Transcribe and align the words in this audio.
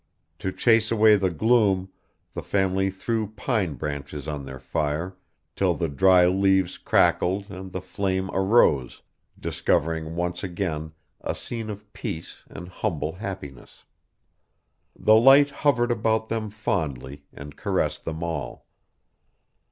To 0.39 0.51
chase 0.51 0.91
away 0.91 1.15
the 1.15 1.29
gloom, 1.29 1.89
the 2.33 2.41
family 2.41 2.89
threw 2.89 3.27
pine 3.33 3.75
branches 3.75 4.27
on 4.27 4.45
their 4.45 4.57
fire, 4.57 5.15
till 5.55 5.75
the 5.75 5.89
dry 5.89 6.25
leaves 6.25 6.79
crackled 6.79 7.51
and 7.51 7.71
the 7.71 7.83
flame 7.83 8.27
arose, 8.33 9.03
discovering 9.39 10.15
once 10.15 10.43
again 10.43 10.93
a 11.23 11.35
scene 11.35 11.69
of 11.69 11.93
peace 11.93 12.41
and 12.49 12.67
humble 12.67 13.13
happiness. 13.13 13.83
The 14.95 15.13
light 15.17 15.51
hovered 15.51 15.91
about 15.91 16.29
them 16.29 16.49
fondly, 16.49 17.27
and 17.31 17.55
caressed 17.55 18.03
them 18.03 18.23
all. 18.23 18.65